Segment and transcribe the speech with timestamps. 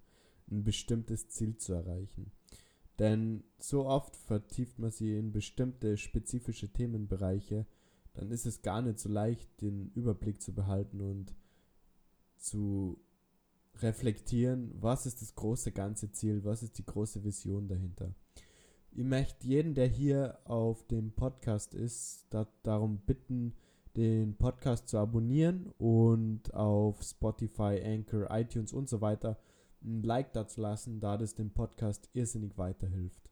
[0.51, 2.33] ein bestimmtes Ziel zu erreichen.
[2.99, 7.67] Denn so oft vertieft man sie in bestimmte spezifische Themenbereiche,
[8.15, 11.35] dann ist es gar nicht so leicht, den Überblick zu behalten und
[12.37, 12.99] zu
[13.77, 18.15] reflektieren, was ist das große ganze Ziel, was ist die große Vision dahinter.
[18.91, 23.55] Ich möchte jeden, der hier auf dem Podcast ist, da, darum bitten,
[23.97, 29.39] den Podcast zu abonnieren und auf Spotify, Anchor, iTunes und so weiter
[29.83, 33.31] ein Like dazu lassen, da das dem Podcast irrsinnig weiterhilft.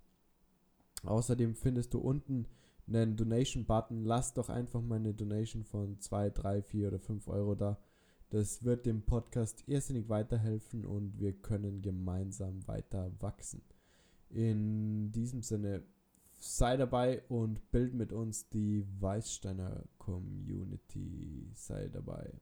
[1.05, 2.47] Außerdem findest du unten
[2.89, 4.05] einen Donation-Button.
[4.05, 7.79] Lass doch einfach mal eine Donation von 2, 3, 4 oder 5 Euro da.
[8.31, 13.63] Das wird dem Podcast irrsinnig weiterhelfen und wir können gemeinsam weiter wachsen.
[14.31, 15.83] In diesem Sinne,
[16.39, 21.51] sei dabei und bild mit uns die Weißsteiner Community.
[21.55, 22.33] Sei dabei.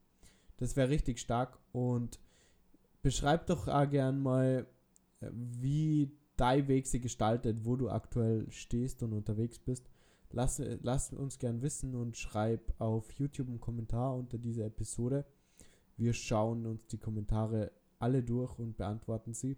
[0.57, 2.19] Das wäre richtig stark und
[3.03, 4.67] beschreib doch auch gern mal,
[5.21, 9.89] äh, wie dein Weg sich gestaltet, wo du aktuell stehst und unterwegs bist.
[10.31, 15.25] Lass, lass uns gern wissen und schreib auf YouTube einen Kommentar unter dieser Episode.
[15.97, 19.57] Wir schauen uns die Kommentare alle durch und beantworten sie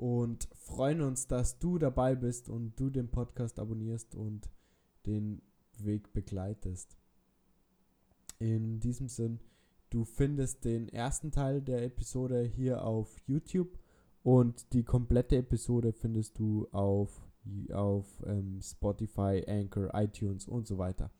[0.00, 4.48] und freuen uns, dass du dabei bist und du den Podcast abonnierst und
[5.04, 5.42] den
[5.76, 6.96] Weg begleitest.
[8.38, 9.40] In diesem Sinn,
[9.90, 13.78] du findest den ersten Teil der Episode hier auf YouTube
[14.22, 17.20] und die komplette Episode findest du auf,
[17.70, 21.10] auf ähm, Spotify, Anchor, iTunes und so weiter.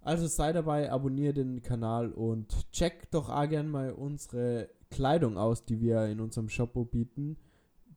[0.00, 5.66] Also sei dabei, abonniere den Kanal und check doch auch gerne mal unsere Kleidung aus,
[5.66, 7.36] die wir in unserem Shop bieten.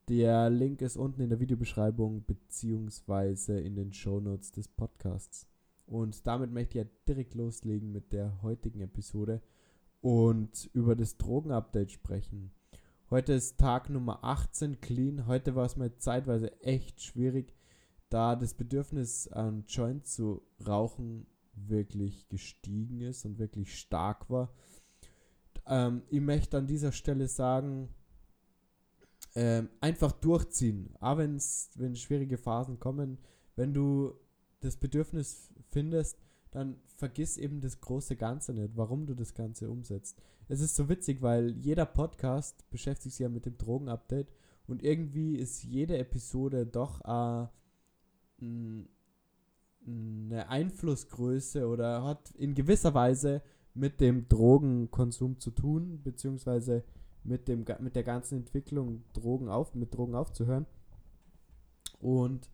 [0.10, 5.48] Der Link ist unten in der Videobeschreibung beziehungsweise in den Shownotes des Podcasts.
[5.86, 9.42] Und damit möchte ich ja direkt loslegen mit der heutigen Episode
[10.00, 12.52] und über das Drogenupdate sprechen.
[13.10, 15.28] Heute ist Tag Nummer 18 clean.
[15.28, 17.54] Heute war es mir zeitweise echt schwierig,
[18.08, 24.54] da das Bedürfnis an Joint zu rauchen wirklich gestiegen ist und wirklich stark war.
[25.66, 27.90] Ähm, ich möchte an dieser Stelle sagen,
[29.36, 30.94] ähm, einfach durchziehen.
[31.00, 33.18] Auch wenn's, wenn schwierige Phasen kommen,
[33.56, 34.14] wenn du
[34.62, 36.18] das Bedürfnis findest,
[36.52, 40.22] dann vergiss eben das große Ganze nicht, warum du das Ganze umsetzt.
[40.48, 44.32] Es ist so witzig, weil jeder Podcast beschäftigt sich ja mit dem Drogenupdate
[44.66, 47.48] und irgendwie ist jede Episode doch äh,
[48.42, 48.90] eine
[50.50, 53.42] Einflussgröße oder hat in gewisser Weise
[53.74, 56.84] mit dem Drogenkonsum zu tun, beziehungsweise
[57.24, 60.66] mit, dem, mit der ganzen Entwicklung Drogen auf, mit Drogen aufzuhören.
[62.00, 62.50] Und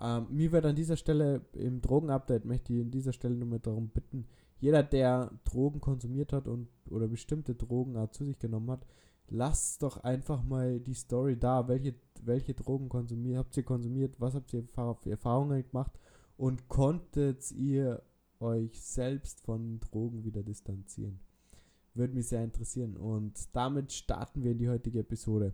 [0.00, 3.58] ähm, mir wird an dieser Stelle im Drogenupdate möchte ich an dieser Stelle nur mal
[3.58, 4.26] darum bitten,
[4.60, 8.86] jeder, der Drogen konsumiert hat und oder bestimmte Drogen auch zu sich genommen hat,
[9.28, 14.34] lasst doch einfach mal die Story da, welche, welche Drogen konsumiert, habt ihr konsumiert, was
[14.34, 15.92] habt ihr für Erfahrungen gemacht
[16.36, 18.02] und konntet ihr
[18.40, 21.20] euch selbst von Drogen wieder distanzieren.
[21.98, 22.96] Würde mich sehr interessieren.
[22.96, 25.52] Und damit starten wir in die heutige Episode.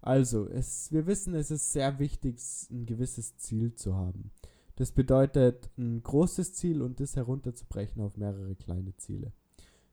[0.00, 2.38] Also, es, wir wissen, es ist sehr wichtig,
[2.70, 4.30] ein gewisses Ziel zu haben.
[4.76, 9.32] Das bedeutet, ein großes Ziel und das herunterzubrechen auf mehrere kleine Ziele.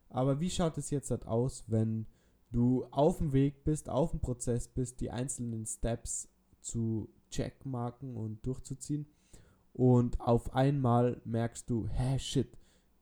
[0.09, 2.05] Aber wie schaut es jetzt halt aus, wenn
[2.51, 6.29] du auf dem Weg bist, auf dem Prozess bist, die einzelnen Steps
[6.61, 9.07] zu checkmarken und durchzuziehen
[9.73, 12.57] und auf einmal merkst du, hä, shit,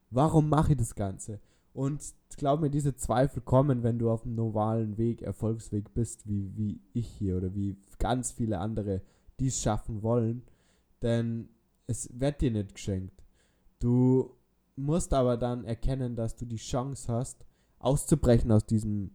[0.09, 1.39] warum mache ich das Ganze?
[1.73, 6.55] Und glaub mir, diese Zweifel kommen, wenn du auf dem normalen Weg, Erfolgsweg bist, wie,
[6.55, 9.01] wie ich hier oder wie ganz viele andere,
[9.39, 10.43] die es schaffen wollen.
[11.01, 11.49] Denn
[11.87, 13.23] es wird dir nicht geschenkt.
[13.79, 14.35] Du
[14.75, 17.45] musst aber dann erkennen, dass du die Chance hast,
[17.79, 19.11] auszubrechen aus diesem,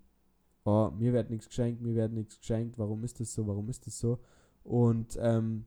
[0.65, 3.87] oh, mir wird nichts geschenkt, mir wird nichts geschenkt, warum ist das so, warum ist
[3.87, 4.19] das so?
[4.65, 5.65] Und ähm,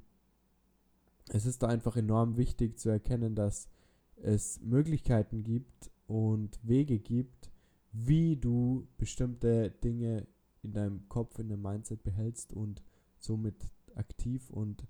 [1.29, 3.69] es ist da einfach enorm wichtig zu erkennen, dass
[4.17, 7.49] es Möglichkeiten gibt, und Wege gibt,
[7.93, 10.27] wie du bestimmte Dinge
[10.61, 12.83] in deinem Kopf, in deinem Mindset behältst und
[13.17, 13.55] somit
[13.95, 14.85] aktiv und,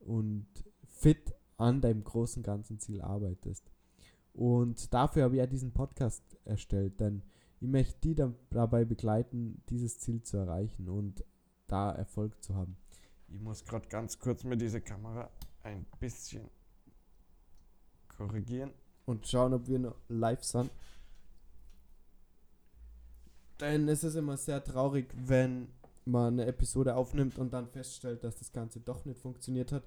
[0.00, 0.48] und
[0.88, 3.70] fit an deinem großen ganzen Ziel arbeitest.
[4.32, 7.22] Und dafür habe ich ja diesen Podcast erstellt, denn
[7.60, 11.24] ich möchte die da, dabei begleiten, dieses Ziel zu erreichen und
[11.68, 12.76] da Erfolg zu haben.
[13.28, 15.30] Ich muss gerade ganz kurz mir diese Kamera
[15.62, 16.50] ein bisschen
[18.08, 18.72] korrigieren.
[19.06, 20.70] Und schauen, ob wir noch live sind.
[23.60, 25.68] Denn es ist immer sehr traurig, wenn
[26.04, 29.84] man eine Episode aufnimmt und dann feststellt, dass das Ganze doch nicht funktioniert hat.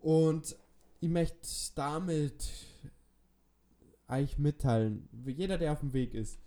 [0.00, 0.56] Und
[1.00, 2.50] ich möchte damit
[4.06, 6.38] eigentlich mitteilen, jeder, der auf dem Weg ist,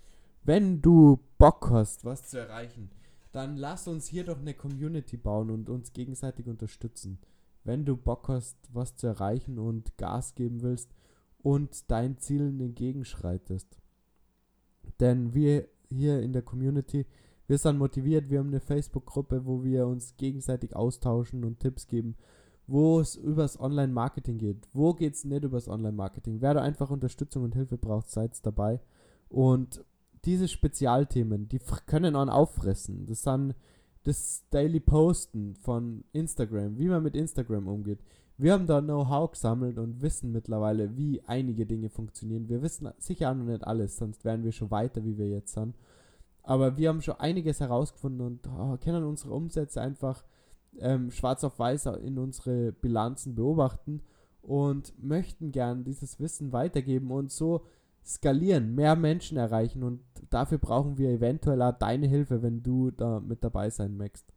[0.43, 2.89] wenn du Bock hast, was zu erreichen,
[3.31, 7.19] dann lass uns hier doch eine Community bauen und uns gegenseitig unterstützen.
[7.63, 10.89] Wenn du Bock hast, was zu erreichen und Gas geben willst
[11.47, 13.77] und deinen Zielen entgegenschreitest.
[14.99, 17.05] Denn wir hier in der Community,
[17.47, 22.17] wir sind motiviert, wir haben eine Facebook-Gruppe, wo wir uns gegenseitig austauschen und Tipps geben,
[22.67, 24.67] wo es übers Online-Marketing geht.
[24.73, 26.41] Wo geht es nicht übers Online-Marketing?
[26.41, 28.81] Wer da einfach Unterstützung und Hilfe braucht, seid dabei.
[29.29, 29.85] Und
[30.25, 33.05] diese Spezialthemen, die können auch auffressen.
[33.05, 33.55] Das sind
[34.03, 37.99] das Daily Posten von Instagram, wie man mit Instagram umgeht.
[38.39, 42.47] Wir haben da Know-how gesammelt und wissen mittlerweile, wie einige Dinge funktionieren.
[42.49, 45.53] Wir wissen sicher auch noch nicht alles, sonst wären wir schon weiter, wie wir jetzt
[45.53, 45.75] sind.
[46.43, 50.23] Aber wir haben schon einiges herausgefunden und oh, können unsere Umsätze einfach
[50.77, 54.01] ähm, schwarz auf weiß in unsere Bilanzen beobachten
[54.43, 57.65] und möchten gern dieses Wissen weitergeben und so
[58.05, 63.19] skalieren, mehr Menschen erreichen und dafür brauchen wir eventuell auch deine Hilfe, wenn du da
[63.19, 64.31] mit dabei sein möchtest.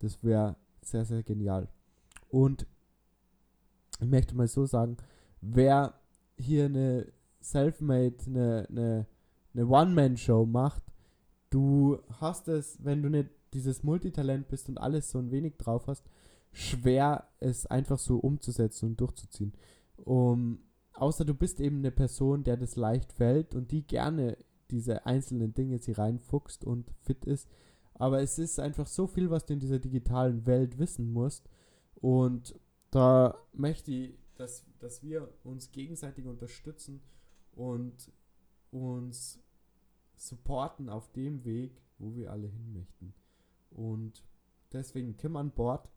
[0.00, 1.68] Das wäre sehr, sehr genial.
[2.30, 2.66] Und
[4.00, 4.96] ich möchte mal so sagen,
[5.40, 5.94] wer
[6.36, 7.06] hier eine
[7.40, 9.06] Selfmade, eine, eine,
[9.54, 10.82] eine One-Man-Show macht,
[11.50, 15.86] du hast es, wenn du nicht dieses Multitalent bist und alles so ein wenig drauf
[15.86, 16.04] hast,
[16.52, 19.52] schwer es einfach so umzusetzen und durchzuziehen.
[19.96, 20.60] Um,
[20.94, 24.36] außer du bist eben eine Person, der das leicht fällt und die gerne
[24.70, 27.48] diese einzelnen Dinge sie reinfuchst und fit ist.
[27.94, 31.48] Aber es ist einfach so viel, was du in dieser digitalen Welt wissen musst.
[31.94, 32.54] Und
[32.90, 37.02] da möchte ich, dass, dass wir uns gegenseitig unterstützen
[37.52, 38.12] und
[38.70, 39.40] uns
[40.16, 43.14] supporten auf dem Weg, wo wir alle hin möchten.
[43.70, 44.24] Und
[44.72, 45.88] deswegen Kim an Bord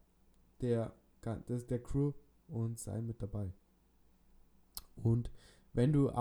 [0.62, 0.94] der,
[1.24, 2.14] der, der Crew
[2.48, 3.52] und sei mit dabei.
[4.96, 5.32] Und
[5.74, 6.12] wenn du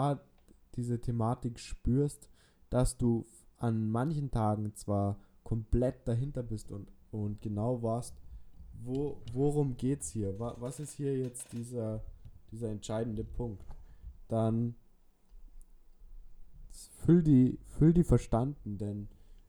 [0.77, 2.29] diese Thematik spürst,
[2.71, 3.27] dass du
[3.57, 8.17] an manchen Tagen zwar komplett dahinter bist und, und genau warst,
[8.85, 10.39] wo, worum geht's hier?
[10.39, 12.03] Was ist hier jetzt dieser,
[12.51, 13.65] dieser entscheidende Punkt?
[14.29, 14.75] Dann
[17.05, 19.09] füll die, füll die verstanden, denn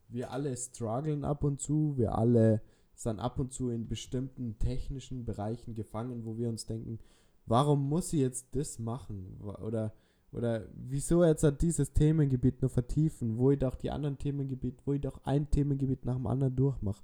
[0.10, 2.62] wir alle strugglen ab und zu, wir alle
[2.94, 7.00] sind ab und zu in bestimmten technischen Bereichen gefangen, wo wir uns denken,
[7.46, 9.40] warum muss ich jetzt das machen?
[9.42, 9.94] Oder,
[10.32, 14.94] oder wieso jetzt halt dieses Themengebiet nur vertiefen, wo ich doch die anderen Themengebiete, wo
[14.94, 17.04] ich doch ein Themengebiet nach dem anderen durchmache.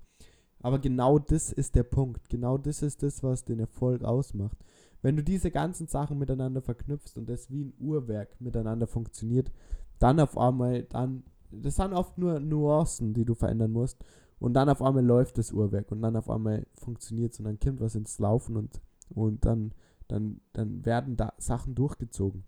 [0.59, 2.29] Aber genau das ist der Punkt.
[2.29, 4.57] Genau das ist das, was den Erfolg ausmacht.
[5.01, 9.51] Wenn du diese ganzen Sachen miteinander verknüpfst und das wie ein Uhrwerk miteinander funktioniert,
[9.99, 14.03] dann auf einmal, dann, das sind oft nur Nuancen, die du verändern musst.
[14.39, 17.59] Und dann auf einmal läuft das Uhrwerk und dann auf einmal funktioniert es und dann
[17.59, 19.73] kommt was ins Laufen und, und dann,
[20.07, 22.43] dann, dann werden da Sachen durchgezogen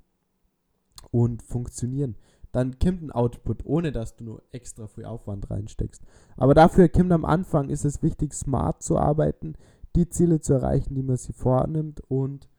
[1.12, 2.16] und funktionieren.
[2.52, 6.04] Dann kommt ein Output, ohne dass du nur extra viel Aufwand reinsteckst.
[6.36, 9.54] Aber dafür kommt am Anfang ist es wichtig, smart zu arbeiten,
[9.96, 12.50] die Ziele zu erreichen, die man sich vornimmt und,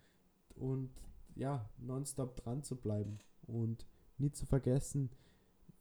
[0.54, 0.90] und
[1.34, 3.18] ja, nonstop dran zu bleiben.
[3.46, 3.86] Und
[4.18, 5.10] nie zu vergessen,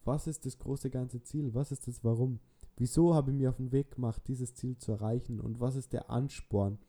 [0.06, 1.54] was ist das große ganze Ziel?
[1.54, 2.40] Was ist das Warum?
[2.78, 5.40] Wieso habe ich mir auf den Weg gemacht, dieses Ziel zu erreichen?
[5.40, 6.80] Und was ist der Ansporn?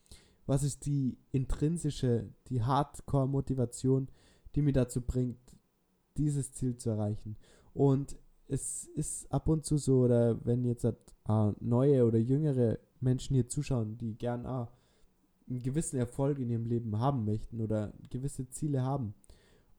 [0.47, 4.09] Was ist die intrinsische, die Hardcore-Motivation,
[4.55, 5.39] die mir dazu bringt,
[6.21, 7.37] dieses Ziel zu erreichen?
[7.75, 8.17] Und
[8.49, 10.95] es ist ab und zu so, oder wenn jetzt äh,
[11.61, 14.67] neue oder jüngere Menschen hier zuschauen, die gern äh,
[15.49, 19.15] einen gewissen Erfolg in ihrem Leben haben möchten oder gewisse Ziele haben,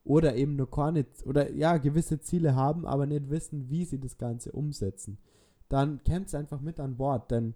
[0.03, 4.17] oder eben nur nicht, oder ja, gewisse Ziele haben, aber nicht wissen, wie sie das
[4.17, 5.19] Ganze umsetzen,
[5.69, 7.53] dann kämpft einfach mit an Bord, denn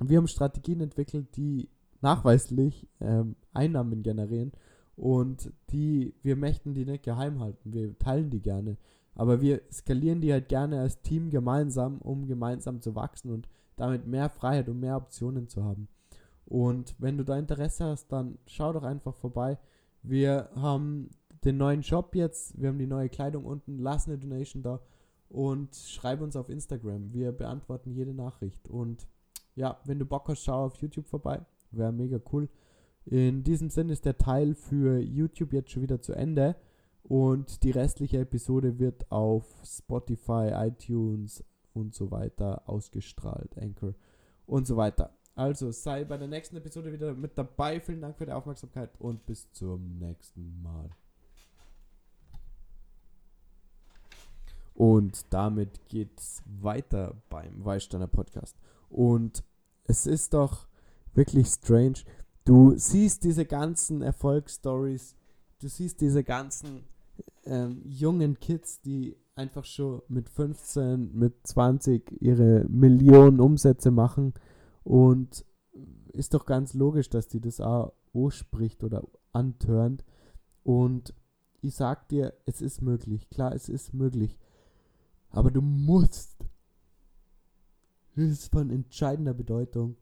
[0.00, 1.68] wir haben Strategien entwickelt, die
[2.00, 4.52] nachweislich ähm, Einnahmen generieren
[4.98, 8.76] und die, wir möchten die nicht geheim halten, wir teilen die gerne,
[9.14, 14.08] aber wir skalieren die halt gerne als Team gemeinsam, um gemeinsam zu wachsen und damit
[14.08, 15.86] mehr Freiheit und mehr Optionen zu haben.
[16.46, 19.58] Und wenn du da Interesse hast, dann schau doch einfach vorbei.
[20.02, 21.10] Wir haben
[21.44, 24.80] den neuen Shop jetzt, wir haben die neue Kleidung unten, lass eine Donation da
[25.28, 27.12] und schreib uns auf Instagram.
[27.12, 28.66] Wir beantworten jede Nachricht.
[28.66, 29.06] Und
[29.54, 31.40] ja, wenn du Bock hast, schau auf YouTube vorbei.
[31.70, 32.48] Wäre mega cool.
[33.10, 36.56] In diesem Sinne ist der Teil für YouTube jetzt schon wieder zu Ende
[37.04, 43.94] und die restliche Episode wird auf Spotify, iTunes und so weiter ausgestrahlt, Anchor
[44.44, 45.16] und so weiter.
[45.34, 47.80] Also sei bei der nächsten Episode wieder mit dabei.
[47.80, 50.90] Vielen Dank für die Aufmerksamkeit und bis zum nächsten Mal.
[54.74, 58.54] Und damit geht's weiter beim Weißsteiner Podcast.
[58.90, 59.42] Und
[59.84, 60.68] es ist doch
[61.14, 62.00] wirklich strange.
[62.48, 65.14] Du siehst diese ganzen Erfolgsstories,
[65.58, 66.84] du siehst diese ganzen
[67.44, 74.32] ähm, jungen Kids, die einfach schon mit 15, mit 20 ihre Millionen Umsätze machen.
[74.82, 75.44] Und
[76.14, 77.92] ist doch ganz logisch, dass die das auch
[78.30, 80.02] spricht oder antörnt.
[80.62, 81.12] Und
[81.60, 83.28] ich sag dir, es ist möglich.
[83.28, 84.38] Klar, es ist möglich.
[85.28, 86.38] Aber du musst.
[88.16, 89.98] Das ist von entscheidender Bedeutung.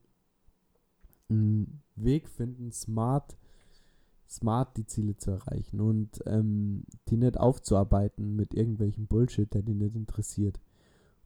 [1.29, 3.37] Einen Weg finden, smart,
[4.29, 9.75] smart die Ziele zu erreichen und ähm, die nicht aufzuarbeiten mit irgendwelchen Bullshit, der die
[9.75, 10.61] nicht interessiert.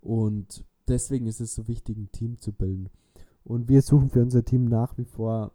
[0.00, 2.88] Und deswegen ist es so wichtig, ein Team zu bilden.
[3.45, 5.52] Und wir suchen für unser Team nach wie vor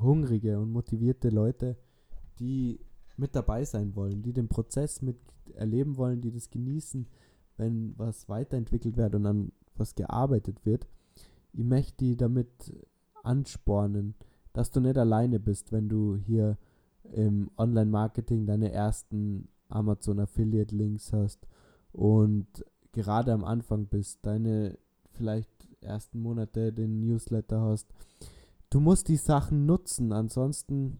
[0.00, 1.76] hungrige und motivierte Leute,
[2.38, 2.80] die
[3.16, 5.16] mit dabei sein wollen, die den Prozess mit
[5.54, 7.06] erleben wollen, die das genießen,
[7.56, 10.86] wenn was weiterentwickelt wird und an was gearbeitet wird.
[11.52, 12.48] Ich möchte die damit
[13.22, 14.14] anspornen,
[14.52, 16.58] dass du nicht alleine bist, wenn du hier
[17.12, 21.46] im Online-Marketing deine ersten Amazon Affiliate Links hast
[21.92, 24.78] und gerade am Anfang bist, deine
[25.10, 27.92] vielleicht ersten Monate den Newsletter hast.
[28.70, 30.98] Du musst die Sachen nutzen, ansonsten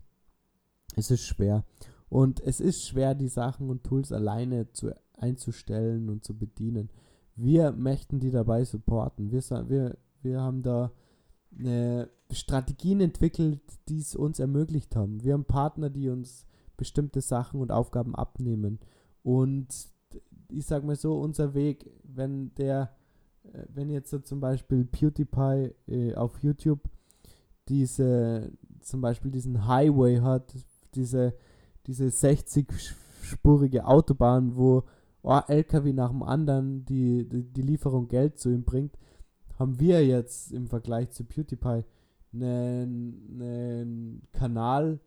[0.97, 1.65] ist es schwer.
[2.09, 6.91] Und es ist schwer, die Sachen und Tools alleine zu einzustellen und zu bedienen.
[7.37, 9.31] Wir möchten die dabei supporten.
[9.31, 10.91] Wir, wir, wir haben da
[12.31, 15.23] Strategien entwickelt, die es uns ermöglicht haben.
[15.23, 16.47] Wir haben Partner, die uns
[16.77, 18.79] bestimmte Sachen und Aufgaben abnehmen.
[19.23, 19.67] Und
[20.49, 22.95] ich sag mal so, unser Weg, wenn der,
[23.53, 26.81] äh, wenn jetzt so zum Beispiel PewDiePie äh, auf YouTube
[27.69, 30.55] diese, zum Beispiel diesen Highway hat,
[30.95, 31.35] diese,
[31.87, 34.85] diese 60-spurige Autobahn, wo
[35.23, 38.97] oh, LKW nach dem anderen die, die, die Lieferung Geld zu ihm bringt,
[39.59, 41.85] haben wir jetzt im Vergleich zu PewDiePie
[42.33, 45.01] einen, einen Kanal,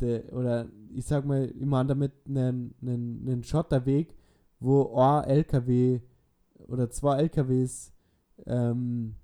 [0.00, 4.14] der, oder ich sag mal, ich meine damit einen, einen, einen Schotterweg,
[4.58, 6.00] wo ein LKW
[6.68, 7.92] oder zwei LKWs
[8.46, 9.14] ähm,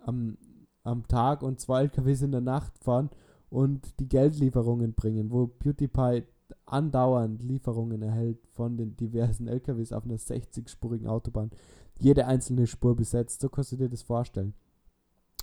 [0.00, 0.36] am,
[0.82, 3.10] am Tag und zwei LKWs in der Nacht fahren
[3.50, 6.24] und die Geldlieferungen bringen, wo PewDiePie
[6.66, 11.50] andauernd Lieferungen erhält von den diversen LKWs auf einer 60-spurigen Autobahn.
[11.98, 14.54] Jede einzelne Spur besetzt, so kannst du dir das vorstellen.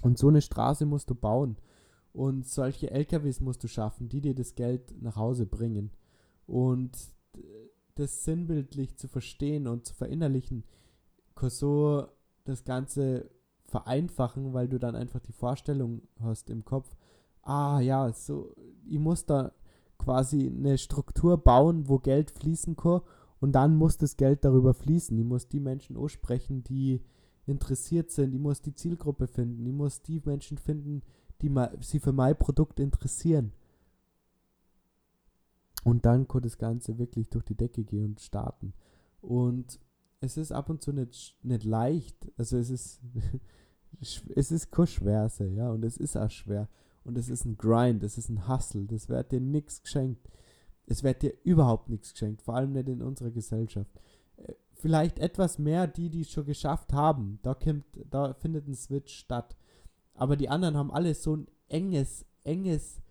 [0.01, 1.57] Und so eine Straße musst du bauen.
[2.11, 5.91] Und solche LKWs musst du schaffen, die dir das Geld nach Hause bringen.
[6.47, 6.97] Und
[7.95, 10.63] das sinnbildlich zu verstehen und zu verinnerlichen,
[11.35, 12.07] kann so
[12.45, 13.29] das Ganze
[13.65, 16.95] vereinfachen, weil du dann einfach die Vorstellung hast im Kopf,
[17.43, 18.55] ah ja, so,
[18.87, 19.51] ich muss da
[19.97, 23.01] quasi eine Struktur bauen, wo Geld fließen kann
[23.39, 25.17] und dann muss das Geld darüber fließen.
[25.17, 27.01] Ich muss die Menschen aussprechen, die
[27.45, 28.33] interessiert sind.
[28.33, 29.65] Ich muss die Zielgruppe finden.
[29.65, 31.01] Ich muss die Menschen finden,
[31.41, 33.53] die sich für mein Produkt interessieren.
[35.83, 38.73] Und dann kann das Ganze wirklich durch die Decke gehen und starten.
[39.21, 39.79] Und
[40.21, 42.31] es ist ab und zu nicht, nicht leicht.
[42.37, 43.01] Also es ist,
[44.35, 46.67] es ist kein Schwerse, ja, und es ist auch schwer.
[47.05, 50.29] Und es ist ein Grind, es ist ein Hustle, das wird dir nichts geschenkt.
[50.89, 53.91] Es wird dir überhaupt nichts geschenkt, vor allem nicht in unserer Gesellschaft.
[54.37, 57.37] Äh, vielleicht etwas mehr die, die es schon geschafft haben.
[57.43, 59.55] Da, kommt, da findet ein Switch statt.
[60.15, 63.01] Aber die anderen haben alle so ein enges, enges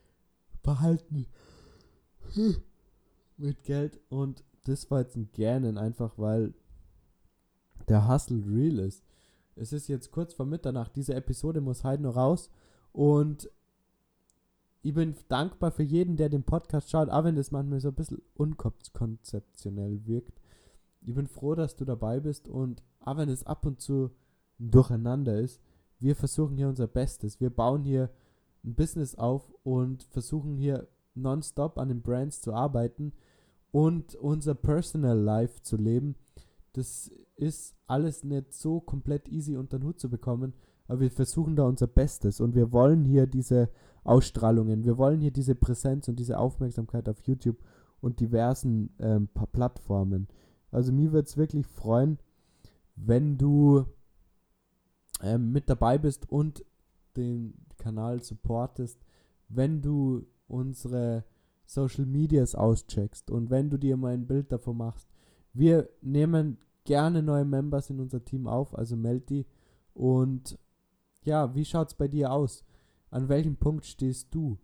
[0.61, 1.27] Verhalten
[3.37, 4.01] mit Geld.
[4.09, 6.55] Und das war jetzt ein Gähnen einfach, weil
[7.89, 9.05] der Hustle real ist.
[9.55, 10.97] Es ist jetzt kurz vor Mitternacht.
[10.97, 12.51] Diese Episode muss heute noch raus.
[12.93, 13.49] Und
[14.83, 17.95] ich bin dankbar für jeden, der den Podcast schaut, auch wenn das manchmal so ein
[17.95, 20.41] bisschen unkonzeptionell wirkt.
[21.03, 24.11] Ich bin froh, dass du dabei bist und auch wenn es ab und zu
[24.61, 25.61] ein Durcheinander ist,
[26.01, 27.41] wir versuchen hier unser Bestes.
[27.41, 28.11] Wir bauen hier
[28.65, 33.13] ein Business auf und versuchen hier nonstop an den Brands zu arbeiten
[33.71, 36.15] und unser Personal Life zu leben.
[36.73, 40.55] Das ist alles nicht so komplett easy unter den Hut zu bekommen,
[40.89, 43.69] aber wir versuchen da unser Bestes und wir wollen hier diese
[44.05, 47.59] Ausstrahlungen, wir wollen hier diese Präsenz und diese Aufmerksamkeit auf YouTube
[48.01, 50.29] und diversen ähm, Plattformen.
[50.71, 52.19] Also mir würde es wirklich freuen,
[52.97, 53.85] wenn du
[55.23, 56.65] ähm, mit dabei bist und
[57.17, 58.99] den Kanal supportest,
[59.49, 61.25] wenn du unsere
[61.65, 65.09] Social Medias auscheckst und wenn du dir mal ein Bild davon machst.
[65.53, 69.47] Wir nehmen gerne neue Members in unser Team auf, also meld die.
[69.93, 70.59] Und
[71.29, 72.65] ja, wie schaut es bei dir aus?
[73.11, 74.59] An welchem Punkt stehst du?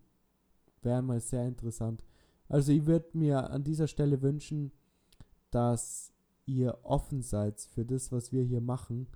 [0.81, 2.03] Wäre mal sehr interessant.
[2.49, 4.71] Also ich würde mir an dieser Stelle wünschen,
[5.51, 6.11] dass
[6.45, 9.07] ihr offen seid für das, was wir hier machen.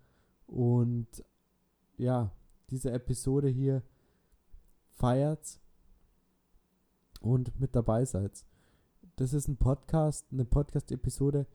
[0.45, 1.23] Und
[1.97, 2.31] ja,
[2.69, 3.83] diese Episode hier
[4.93, 5.59] feiert
[7.19, 8.45] und mit dabei seid.
[9.15, 11.45] Das ist ein Podcast, eine Podcast-Episode.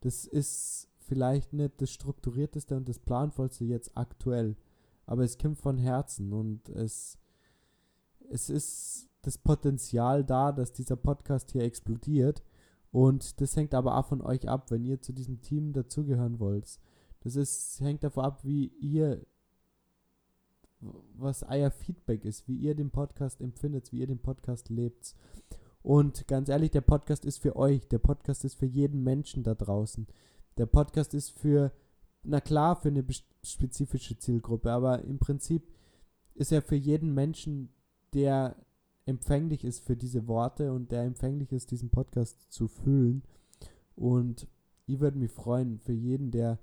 [0.00, 4.56] Das ist vielleicht nicht das strukturierteste und das planvollste jetzt aktuell,
[5.06, 7.18] aber es kommt von Herzen und es,
[8.30, 12.42] es ist das Potenzial da, dass dieser Podcast hier explodiert
[12.96, 16.80] und das hängt aber auch von euch ab, wenn ihr zu diesem Team dazugehören wollt.
[17.20, 19.26] Das ist, hängt davon ab, wie ihr,
[20.80, 25.14] was euer Feedback ist, wie ihr den Podcast empfindet, wie ihr den Podcast lebt.
[25.82, 29.54] Und ganz ehrlich, der Podcast ist für euch, der Podcast ist für jeden Menschen da
[29.54, 30.06] draußen.
[30.56, 31.72] Der Podcast ist für,
[32.26, 33.04] na klar, für eine
[33.42, 35.62] spezifische Zielgruppe, aber im Prinzip
[36.34, 37.70] ist er für jeden Menschen,
[38.12, 38.56] der
[39.06, 43.22] empfänglich ist für diese Worte und der empfänglich ist, diesen Podcast zu fühlen.
[43.94, 44.48] Und
[44.86, 46.58] ich würde mich freuen für jeden, der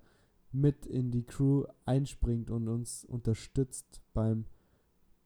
[0.52, 4.46] mit in die Crew einspringt und uns unterstützt beim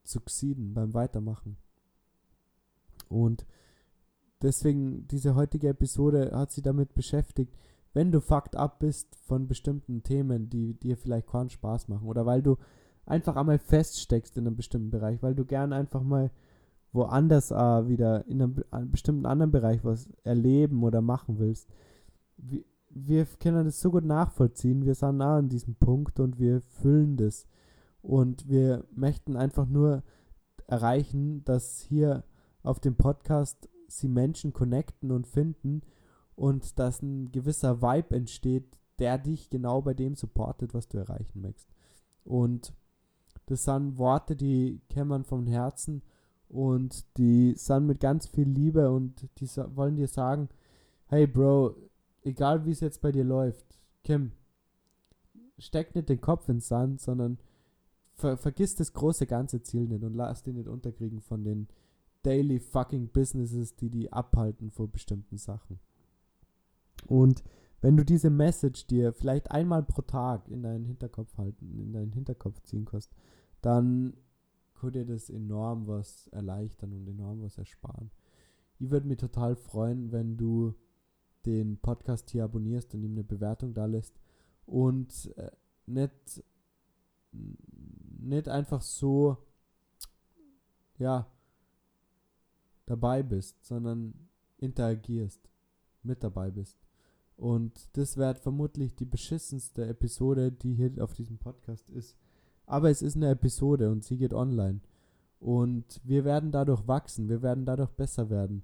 [0.03, 1.57] Succeeden, beim Weitermachen.
[3.09, 3.45] Und
[4.41, 7.53] deswegen, diese heutige Episode hat sich damit beschäftigt,
[7.97, 12.27] wenn du fucked up bist von bestimmten Themen, die dir vielleicht keinen Spaß machen oder
[12.27, 12.57] weil du
[13.07, 16.29] einfach einmal feststeckst in einem bestimmten Bereich, weil du gern einfach mal
[16.93, 21.69] woanders äh, wieder in einem, einem, bestimmten anderen Bereich was erleben oder machen willst.
[22.37, 26.61] Wir, wir können das so gut nachvollziehen, wir sind nah an diesem Punkt und wir
[26.61, 27.47] füllen das.
[28.03, 30.03] Und wir möchten einfach nur
[30.67, 32.23] erreichen, dass hier
[32.61, 35.81] auf dem Podcast sie Menschen connecten und finden,
[36.37, 41.41] und dass ein gewisser Vibe entsteht, der dich genau bei dem supportet, was du erreichen
[41.41, 41.67] möchtest.
[42.23, 42.73] Und
[43.47, 46.03] das sind Worte, die kämmern vom Herzen
[46.47, 50.47] und die sind mit ganz viel Liebe und die wollen dir sagen,
[51.07, 51.75] hey Bro,
[52.21, 54.31] egal wie es jetzt bei dir läuft, Kim,
[55.57, 57.39] steck nicht den Kopf ins Sand, sondern
[58.13, 61.67] ver vergiss das große ganze Ziel nicht und lass dich nicht unterkriegen von den
[62.21, 65.79] daily fucking businesses, die die abhalten vor bestimmten Sachen.
[67.07, 67.43] Und
[67.81, 72.11] wenn du diese Message dir vielleicht einmal pro Tag in deinen Hinterkopf halten, in deinen
[72.11, 73.13] Hinterkopf ziehen kannst,
[73.61, 74.13] dann
[74.73, 78.11] könnte dir das enorm was erleichtern und enorm was ersparen.
[78.79, 80.75] Ich würde mich total freuen, wenn du
[81.45, 84.19] den Podcast hier abonnierst und ihm eine Bewertung da lässt
[84.65, 85.51] und äh,
[85.85, 86.43] nicht,
[88.19, 89.37] nicht einfach so,
[90.97, 91.27] ja,
[92.85, 94.13] dabei bist, sondern
[94.57, 95.49] interagierst,
[96.03, 96.86] mit dabei bist.
[97.37, 102.17] Und das wird vermutlich die beschissenste Episode, die hier auf diesem Podcast ist.
[102.65, 104.81] Aber es ist eine Episode und sie geht online.
[105.39, 108.63] Und wir werden dadurch wachsen, wir werden dadurch besser werden.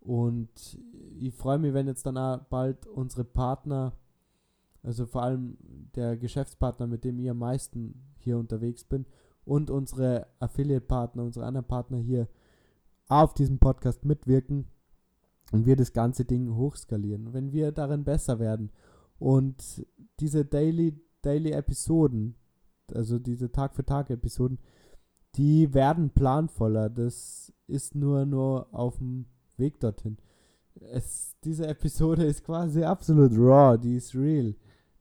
[0.00, 0.78] Und
[1.18, 3.92] ich freue mich, wenn jetzt dann auch bald unsere Partner,
[4.82, 5.58] also vor allem
[5.94, 9.04] der Geschäftspartner, mit dem ich am meisten hier unterwegs bin,
[9.44, 12.28] und unsere Affiliate-Partner, unsere anderen Partner hier
[13.08, 14.66] auf diesem Podcast mitwirken
[15.52, 17.32] und wir das ganze Ding hochskalieren.
[17.32, 18.70] Wenn wir darin besser werden
[19.18, 19.86] und
[20.20, 22.34] diese Daily, Daily Episoden,
[22.92, 24.58] also diese Tag für Tag Episoden,
[25.34, 26.88] die werden planvoller.
[26.90, 30.18] Das ist nur nur auf dem Weg dorthin.
[30.74, 34.54] Es, diese Episode ist quasi absolut raw, die ist real.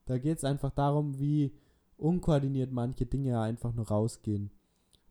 [0.06, 1.54] Da geht es einfach darum, wie
[1.98, 4.52] unkoordiniert manche Dinge einfach nur rausgehen.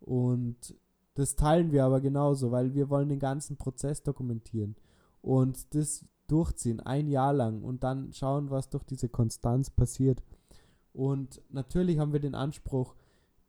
[0.00, 0.74] Und
[1.14, 4.76] das teilen wir aber genauso, weil wir wollen den ganzen Prozess dokumentieren
[5.24, 10.22] und das durchziehen, ein Jahr lang und dann schauen, was durch diese Konstanz passiert.
[10.92, 12.94] Und natürlich haben wir den Anspruch,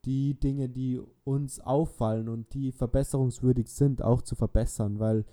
[0.05, 5.25] die Dinge, die uns auffallen und die verbesserungswürdig sind, auch zu verbessern, weil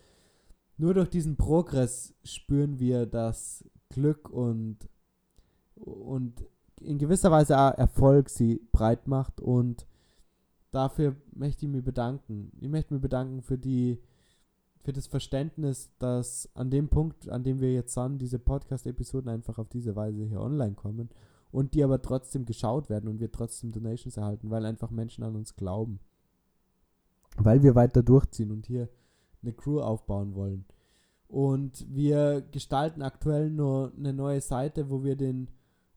[0.78, 4.78] nur durch diesen Progress spüren wir, dass Glück und,
[5.76, 6.44] und
[6.80, 9.86] in gewisser Weise auch Erfolg sie breit macht und
[10.72, 12.50] dafür möchte ich mich bedanken.
[12.60, 14.00] Ich möchte mich bedanken für die
[14.82, 19.58] für das Verständnis, dass an dem Punkt, an dem wir jetzt sind, diese Podcast-Episoden einfach
[19.58, 21.08] auf diese Weise hier online kommen
[21.52, 25.36] und die aber trotzdem geschaut werden und wir trotzdem Donations erhalten, weil einfach Menschen an
[25.36, 26.00] uns glauben.
[27.36, 28.88] Weil wir weiter durchziehen und hier
[29.42, 30.64] eine Crew aufbauen wollen.
[31.28, 35.48] Und wir gestalten aktuell nur eine neue Seite, wo wir den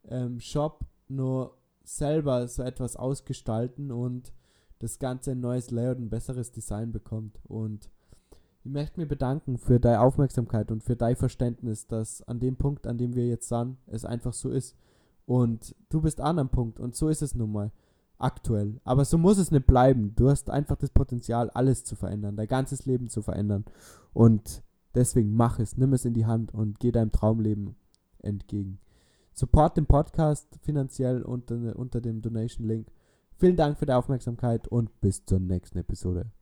[0.04, 4.32] ähm, Shop nur selber so etwas ausgestalten und
[4.78, 7.38] das Ganze ein neues Layout, ein besseres Design bekommt.
[7.44, 7.90] Und
[8.66, 12.88] ich möchte mir bedanken für deine Aufmerksamkeit und für dein Verständnis, dass an dem Punkt,
[12.88, 14.76] an dem wir jetzt sind, es einfach so ist.
[15.24, 17.70] Und du bist an einem Punkt und so ist es nun mal
[18.18, 18.80] aktuell.
[18.82, 20.14] Aber so muss es nicht bleiben.
[20.16, 23.64] Du hast einfach das Potenzial, alles zu verändern, dein ganzes Leben zu verändern.
[24.12, 24.64] Und
[24.96, 27.76] deswegen mach es, nimm es in die Hand und geh deinem Traumleben
[28.18, 28.80] entgegen.
[29.32, 32.88] Support den Podcast finanziell unter, unter dem Donation-Link.
[33.36, 36.32] Vielen Dank für die Aufmerksamkeit und bis zur nächsten Episode.